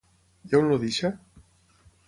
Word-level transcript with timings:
I 0.51 0.57
on 0.61 0.71
el 0.75 0.81
deixa? 0.85 1.13